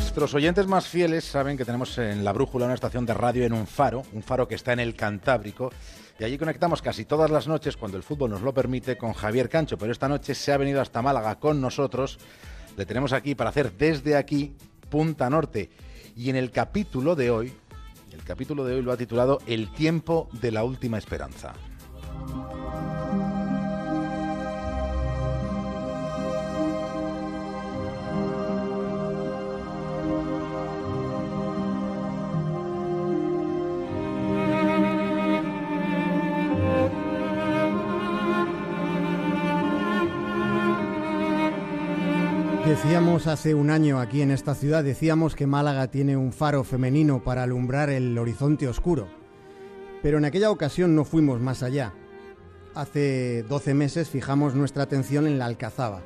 [0.00, 3.52] Nuestros oyentes más fieles saben que tenemos en la brújula una estación de radio en
[3.52, 5.70] un faro, un faro que está en el Cantábrico,
[6.18, 9.48] y allí conectamos casi todas las noches, cuando el fútbol nos lo permite, con Javier
[9.48, 12.18] Cancho, pero esta noche se ha venido hasta Málaga con nosotros.
[12.76, 14.54] Le tenemos aquí para hacer desde aquí
[14.90, 15.70] Punta Norte.
[16.16, 17.54] Y en el capítulo de hoy,
[18.12, 21.54] el capítulo de hoy lo ha titulado El tiempo de la última esperanza.
[42.70, 47.20] Decíamos hace un año aquí en esta ciudad, decíamos que Málaga tiene un faro femenino
[47.20, 49.08] para alumbrar el horizonte oscuro.
[50.04, 51.92] Pero en aquella ocasión no fuimos más allá.
[52.76, 56.02] Hace 12 meses fijamos nuestra atención en la Alcazaba.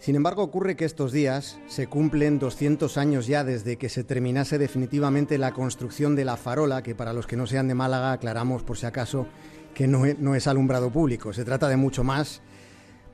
[0.00, 4.58] Sin embargo, ocurre que estos días se cumplen 200 años ya desde que se terminase
[4.58, 8.64] definitivamente la construcción de la farola, que para los que no sean de Málaga aclaramos
[8.64, 9.28] por si acaso
[9.74, 11.32] que no no es alumbrado público.
[11.32, 12.42] Se trata de mucho más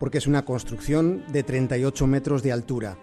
[0.01, 2.97] porque es una construcción de 38 metros de altura.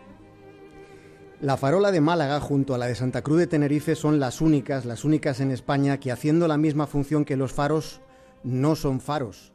[1.40, 4.84] La farola de Málaga junto a la de Santa Cruz de Tenerife son las únicas,
[4.84, 8.02] las únicas en España que haciendo la misma función que los faros
[8.44, 9.54] no son faros.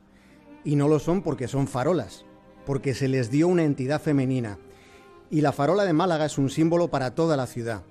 [0.62, 2.24] Y no lo son porque son farolas,
[2.64, 4.60] porque se les dio una entidad femenina.
[5.28, 7.82] Y la farola de Málaga es un símbolo para toda la ciudad.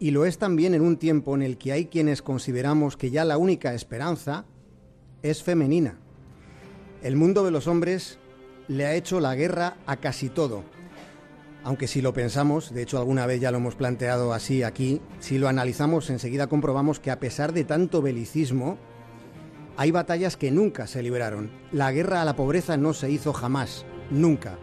[0.00, 3.24] Y lo es también en un tiempo en el que hay quienes consideramos que ya
[3.24, 4.44] la única esperanza
[5.22, 6.00] es femenina.
[7.00, 8.18] El mundo de los hombres
[8.68, 10.62] le ha hecho la guerra a casi todo.
[11.64, 15.38] Aunque si lo pensamos, de hecho alguna vez ya lo hemos planteado así aquí, si
[15.38, 18.78] lo analizamos enseguida comprobamos que a pesar de tanto belicismo,
[19.76, 21.50] hay batallas que nunca se libraron.
[21.72, 24.58] La guerra a la pobreza no se hizo jamás, nunca.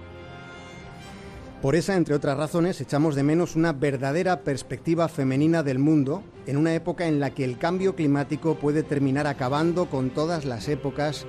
[1.61, 6.57] Por esa, entre otras razones, echamos de menos una verdadera perspectiva femenina del mundo en
[6.57, 11.25] una época en la que el cambio climático puede terminar acabando con todas las épocas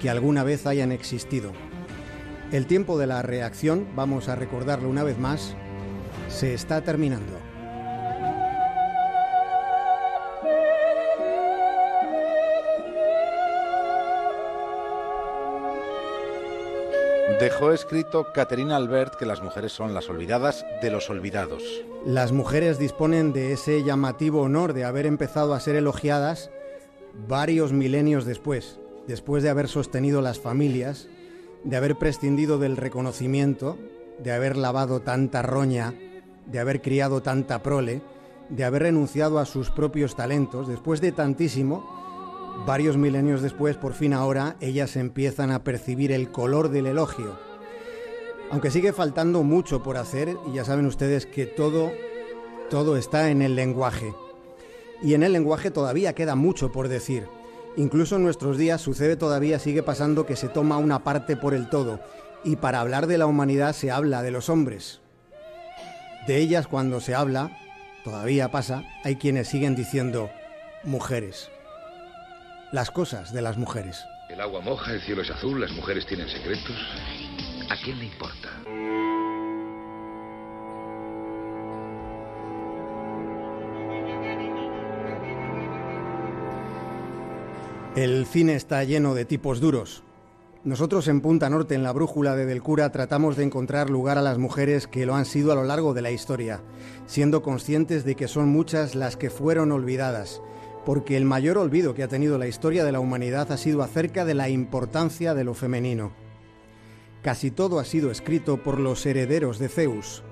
[0.00, 1.52] que alguna vez hayan existido.
[2.52, 5.56] El tiempo de la reacción, vamos a recordarlo una vez más,
[6.28, 7.32] se está terminando.
[17.40, 21.64] Dejó escrito Caterina Albert que las mujeres son las olvidadas de los olvidados.
[22.06, 26.50] Las mujeres disponen de ese llamativo honor de haber empezado a ser elogiadas
[27.28, 28.78] varios milenios después,
[29.08, 31.08] después de haber sostenido las familias
[31.66, 33.76] de haber prescindido del reconocimiento,
[34.22, 35.94] de haber lavado tanta roña,
[36.46, 38.02] de haber criado tanta prole,
[38.48, 41.84] de haber renunciado a sus propios talentos, después de tantísimo,
[42.64, 47.36] varios milenios después, por fin ahora, ellas empiezan a percibir el color del elogio.
[48.52, 51.90] Aunque sigue faltando mucho por hacer, y ya saben ustedes que todo,
[52.70, 54.14] todo está en el lenguaje.
[55.02, 57.26] Y en el lenguaje todavía queda mucho por decir.
[57.76, 61.68] Incluso en nuestros días sucede todavía, sigue pasando que se toma una parte por el
[61.68, 62.00] todo,
[62.42, 65.00] y para hablar de la humanidad se habla de los hombres.
[66.26, 67.56] De ellas cuando se habla,
[68.02, 70.30] todavía pasa, hay quienes siguen diciendo
[70.84, 71.50] mujeres.
[72.72, 74.02] Las cosas de las mujeres.
[74.30, 76.76] El agua moja, el cielo es azul, las mujeres tienen secretos.
[77.70, 78.48] ¿A quién le importa?
[87.96, 90.02] El cine está lleno de tipos duros.
[90.64, 94.22] Nosotros en Punta Norte, en la brújula de Del Cura, tratamos de encontrar lugar a
[94.22, 96.60] las mujeres que lo han sido a lo largo de la historia,
[97.06, 100.42] siendo conscientes de que son muchas las que fueron olvidadas,
[100.84, 104.26] porque el mayor olvido que ha tenido la historia de la humanidad ha sido acerca
[104.26, 106.12] de la importancia de lo femenino.
[107.22, 110.22] Casi todo ha sido escrito por los herederos de Zeus.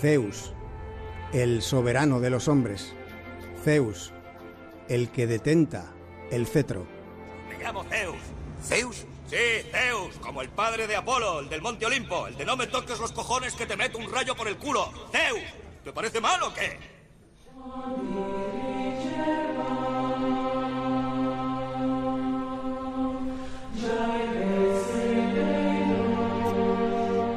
[0.00, 0.52] Zeus,
[1.32, 2.92] el soberano de los hombres.
[3.62, 4.12] Zeus,
[4.88, 5.92] el que detenta
[6.32, 6.86] el cetro.
[7.48, 8.16] Me llamo Zeus.
[8.64, 9.06] ¿Zeus?
[9.28, 9.36] Sí,
[9.70, 12.98] Zeus, como el padre de Apolo, el del Monte Olimpo, el de no me toques
[12.98, 14.90] los cojones que te meto un rayo por el culo.
[15.12, 15.42] Zeus,
[15.84, 16.78] ¿te parece mal o qué?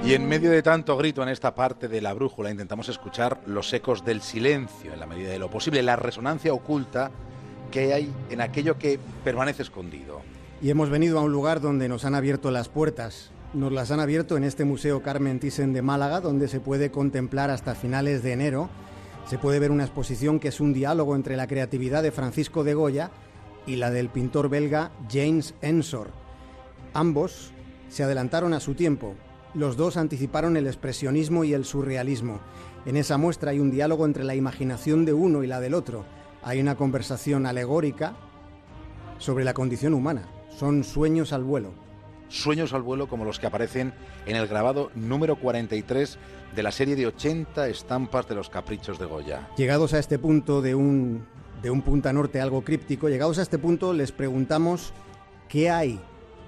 [0.06, 3.74] Y en medio de tanto grito en esta parte de la brújula intentamos escuchar los
[3.74, 7.12] ecos del silencio en la medida de lo posible, la resonancia oculta
[7.71, 10.21] que hay en aquello que permanece escondido.
[10.62, 13.31] Y hemos venido a un lugar donde nos han abierto las puertas.
[13.53, 17.50] Nos las han abierto en este Museo Carmen Thyssen de Málaga, donde se puede contemplar
[17.50, 18.69] hasta finales de enero.
[19.27, 22.73] Se puede ver una exposición que es un diálogo entre la creatividad de Francisco de
[22.73, 23.12] Goya
[23.65, 26.09] y la del pintor belga James Ensor.
[26.94, 27.51] Ambos
[27.89, 29.15] se adelantaron a su tiempo
[29.53, 32.41] Los dos anticiparon el expresionismo y el surrealismo.
[32.85, 36.03] En esa muestra hay un diálogo entre la imaginación de uno y la del otro.
[36.45, 38.13] Hay una conversación alegórica
[39.18, 40.30] sobre la condición humana.
[40.56, 41.74] Son sueños al vuelo.
[42.30, 43.95] Sueños al vuelo como los que aparecen
[44.27, 46.19] en el grabado número 43
[46.56, 49.50] de la serie de 80 estampas de los caprichos de Goya.
[49.57, 51.25] Llegados a este punto de un,
[51.63, 54.94] de un punta norte algo críptico, llegados a este punto les preguntamos
[55.50, 56.00] qué hay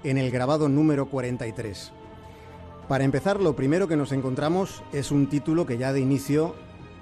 [0.04, 1.90] en el grabado número 43.
[2.86, 6.54] Para empezar, lo primero que nos encontramos es un título que ya de inicio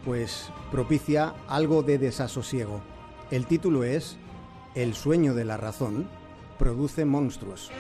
[0.06, 2.81] pues propicia algo de desasosiego.
[3.32, 4.17] El título es
[4.76, 6.08] El sueño de la razón
[6.58, 7.73] produce monstruos.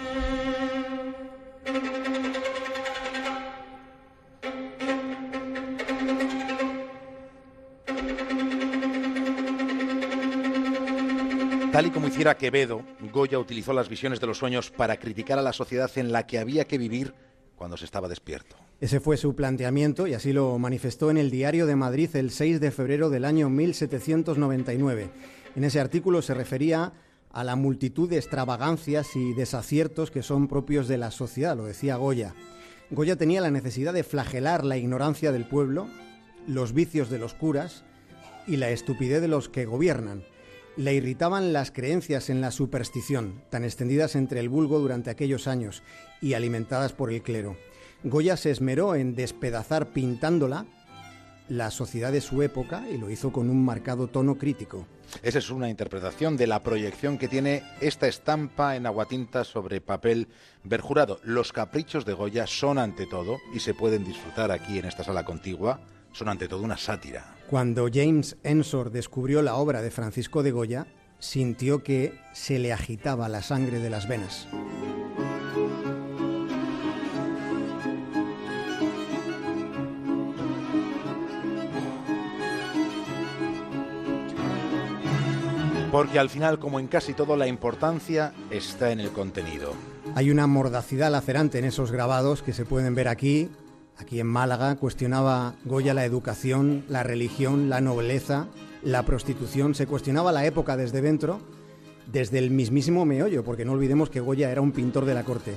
[11.70, 12.82] Tal y como hiciera Quevedo,
[13.12, 16.40] Goya utilizó las visiones de los sueños para criticar a la sociedad en la que
[16.40, 17.14] había que vivir
[17.54, 18.65] cuando se estaba despierto.
[18.78, 22.60] Ese fue su planteamiento y así lo manifestó en el Diario de Madrid el 6
[22.60, 25.08] de febrero del año 1799.
[25.56, 26.92] En ese artículo se refería
[27.32, 31.96] a la multitud de extravagancias y desaciertos que son propios de la sociedad, lo decía
[31.96, 32.34] Goya.
[32.90, 35.88] Goya tenía la necesidad de flagelar la ignorancia del pueblo,
[36.46, 37.82] los vicios de los curas
[38.46, 40.22] y la estupidez de los que gobiernan.
[40.76, 45.82] Le irritaban las creencias en la superstición, tan extendidas entre el vulgo durante aquellos años
[46.20, 47.56] y alimentadas por el clero.
[48.06, 50.64] Goya se esmeró en despedazar pintándola
[51.48, 54.86] la sociedad de su época y lo hizo con un marcado tono crítico.
[55.24, 60.28] Esa es una interpretación de la proyección que tiene esta estampa en aguatinta sobre papel
[60.62, 61.18] verjurado.
[61.24, 65.24] Los caprichos de Goya son ante todo, y se pueden disfrutar aquí en esta sala
[65.24, 65.80] contigua,
[66.12, 67.34] son ante todo una sátira.
[67.50, 70.86] Cuando James Ensor descubrió la obra de Francisco de Goya,
[71.18, 74.46] sintió que se le agitaba la sangre de las venas.
[85.96, 89.72] Porque al final, como en casi todo, la importancia está en el contenido.
[90.14, 93.48] Hay una mordacidad lacerante en esos grabados que se pueden ver aquí,
[93.96, 98.46] Aquí en Málaga cuestionaba Goya la educación, la religión, la nobleza,
[98.82, 101.40] la prostitución, se cuestionaba la época desde dentro,
[102.12, 105.54] desde el mismísimo meollo, porque no olvidemos que Goya era un pintor de la corte,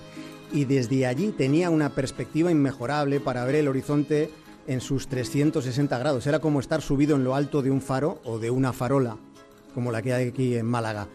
[0.53, 4.31] y desde allí tenía una perspectiva inmejorable para ver el horizonte
[4.67, 6.25] en sus 360 grados.
[6.25, 9.17] Era como estar subido en lo alto de un faro o de una farola,
[9.73, 11.07] como la que hay aquí en Málaga.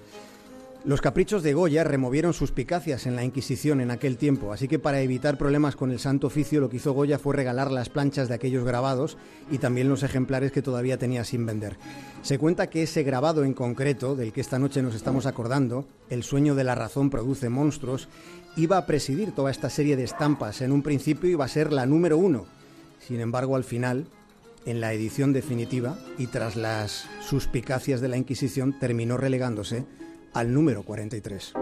[0.84, 5.00] Los caprichos de Goya removieron suspicacias en la Inquisición en aquel tiempo, así que para
[5.00, 8.34] evitar problemas con el Santo Oficio lo que hizo Goya fue regalar las planchas de
[8.34, 9.16] aquellos grabados
[9.50, 11.78] y también los ejemplares que todavía tenía sin vender.
[12.20, 16.22] Se cuenta que ese grabado en concreto, del que esta noche nos estamos acordando, El
[16.22, 18.08] sueño de la razón produce monstruos,
[18.58, 20.60] iba a presidir toda esta serie de estampas.
[20.60, 22.44] En un principio iba a ser la número uno.
[23.00, 24.06] Sin embargo, al final,
[24.66, 29.84] en la edición definitiva y tras las suspicacias de la Inquisición, terminó relegándose
[30.32, 31.54] al número 43.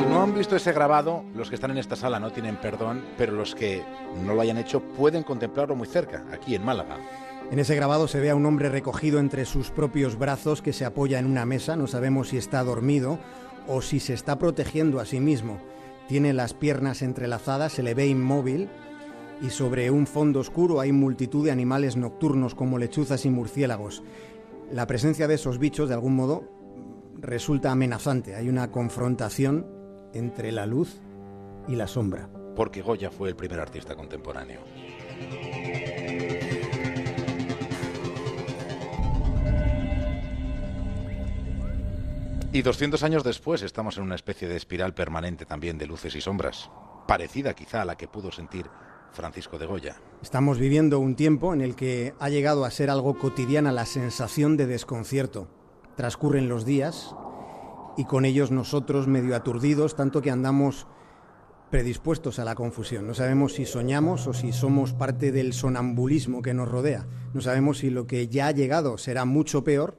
[0.00, 3.04] Si no han visto ese grabado, los que están en esta sala no tienen perdón,
[3.18, 3.84] pero los que
[4.24, 6.96] no lo hayan hecho pueden contemplarlo muy cerca, aquí en Málaga.
[7.50, 10.86] En ese grabado se ve a un hombre recogido entre sus propios brazos que se
[10.86, 13.18] apoya en una mesa, no sabemos si está dormido
[13.68, 15.60] o si se está protegiendo a sí mismo.
[16.08, 18.70] Tiene las piernas entrelazadas, se le ve inmóvil
[19.42, 24.02] y sobre un fondo oscuro hay multitud de animales nocturnos como lechuzas y murciélagos.
[24.72, 26.44] La presencia de esos bichos, de algún modo,
[27.18, 28.34] resulta amenazante.
[28.34, 29.78] Hay una confrontación
[30.14, 31.00] entre la luz
[31.68, 32.28] y la sombra.
[32.56, 34.60] Porque Goya fue el primer artista contemporáneo.
[42.52, 46.20] Y 200 años después estamos en una especie de espiral permanente también de luces y
[46.20, 46.68] sombras,
[47.06, 48.66] parecida quizá a la que pudo sentir
[49.12, 49.96] Francisco de Goya.
[50.20, 54.56] Estamos viviendo un tiempo en el que ha llegado a ser algo cotidiana la sensación
[54.56, 55.48] de desconcierto.
[55.96, 57.14] Transcurren los días
[58.00, 60.86] y con ellos nosotros medio aturdidos, tanto que andamos
[61.70, 63.06] predispuestos a la confusión.
[63.06, 67.06] No sabemos si soñamos o si somos parte del sonambulismo que nos rodea.
[67.34, 69.98] No sabemos si lo que ya ha llegado será mucho peor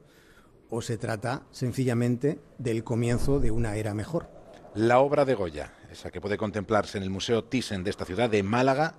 [0.68, 4.28] o se trata sencillamente del comienzo de una era mejor.
[4.74, 8.28] La obra de Goya, esa que puede contemplarse en el Museo Thyssen de esta ciudad
[8.28, 8.94] de Málaga,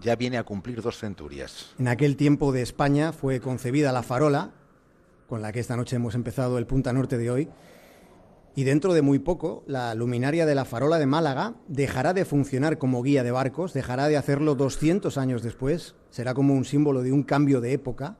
[0.00, 1.74] ya viene a cumplir dos centurias.
[1.80, 4.52] En aquel tiempo de España fue concebida la farola,
[5.28, 7.48] con la que esta noche hemos empezado el Punta Norte de hoy,
[8.56, 12.78] y dentro de muy poco la luminaria de la farola de Málaga dejará de funcionar
[12.78, 17.12] como guía de barcos, dejará de hacerlo 200 años después, será como un símbolo de
[17.12, 18.16] un cambio de época,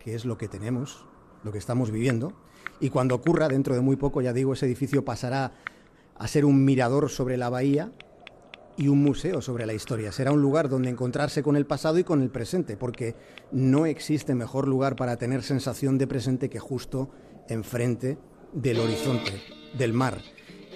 [0.00, 1.06] que es lo que tenemos,
[1.44, 2.32] lo que estamos viviendo.
[2.80, 5.52] Y cuando ocurra, dentro de muy poco, ya digo, ese edificio pasará
[6.16, 7.92] a ser un mirador sobre la bahía
[8.76, 10.10] y un museo sobre la historia.
[10.10, 13.14] Será un lugar donde encontrarse con el pasado y con el presente, porque
[13.52, 17.10] no existe mejor lugar para tener sensación de presente que justo
[17.48, 18.18] enfrente
[18.54, 19.32] del horizonte,
[19.76, 20.20] del mar.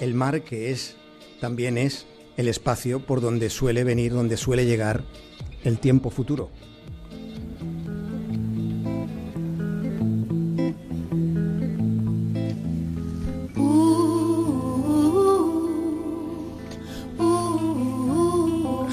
[0.01, 0.97] El mar que es
[1.41, 2.07] también es
[2.37, 5.05] el espacio por donde suele venir, donde suele llegar
[5.65, 6.51] el tiempo futuro.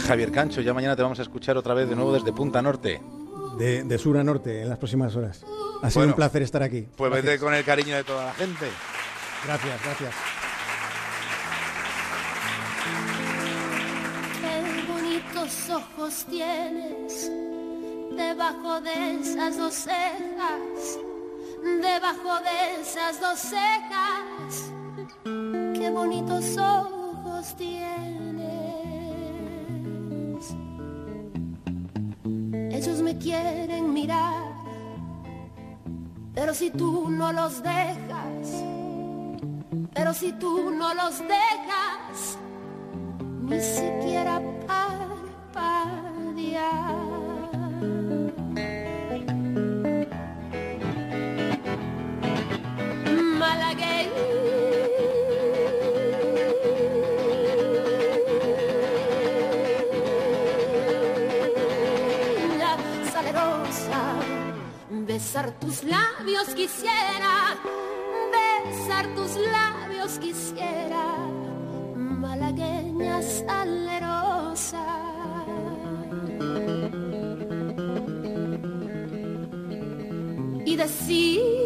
[0.08, 3.02] Javier Cancho, ya mañana te vamos a escuchar otra vez de nuevo desde Punta Norte.
[3.58, 5.46] De, sur a norte en las próximas horas.
[5.82, 6.88] Ha sido un placer estar aquí.
[6.96, 8.68] Pues vete con el cariño de toda la gente.
[9.46, 10.14] Gracias, gracias.
[14.42, 17.32] Qué bonitos ojos tienes
[18.16, 21.00] debajo de esas dos cejas,
[21.82, 24.72] debajo de esas dos cejas.
[25.78, 28.25] Qué bonitos ojos tienes.
[33.06, 34.52] Me quieren mirar,
[36.34, 38.64] pero si tú no los dejas,
[39.94, 42.40] pero si tú no los dejas,
[43.44, 47.05] ni siquiera parpadear.
[65.16, 67.56] Besar tus labios quisiera,
[68.66, 71.18] besar tus labios quisiera,
[71.96, 74.86] malagueña salerosa.
[80.66, 81.65] Y decir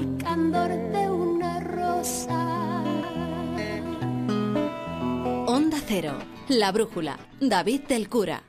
[0.00, 2.82] el candor de una rosa.
[5.46, 6.14] Onda Cero,
[6.48, 8.42] La Brújula, David del Cura.